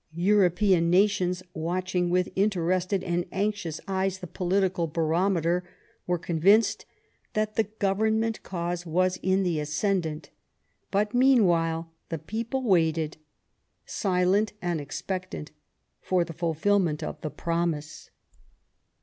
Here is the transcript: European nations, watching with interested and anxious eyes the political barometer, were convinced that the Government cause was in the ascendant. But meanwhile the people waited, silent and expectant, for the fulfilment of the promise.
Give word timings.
European 0.15 0.89
nations, 0.89 1.43
watching 1.53 2.09
with 2.09 2.29
interested 2.35 3.03
and 3.03 3.23
anxious 3.31 3.79
eyes 3.87 4.17
the 4.17 4.25
political 4.25 4.87
barometer, 4.87 5.63
were 6.07 6.17
convinced 6.17 6.87
that 7.33 7.53
the 7.55 7.65
Government 7.65 8.41
cause 8.41 8.83
was 8.83 9.19
in 9.21 9.43
the 9.43 9.59
ascendant. 9.59 10.31
But 10.89 11.13
meanwhile 11.13 11.91
the 12.09 12.17
people 12.17 12.63
waited, 12.63 13.17
silent 13.85 14.53
and 14.59 14.81
expectant, 14.81 15.51
for 16.01 16.25
the 16.25 16.33
fulfilment 16.33 17.03
of 17.03 17.21
the 17.21 17.29
promise. 17.29 18.09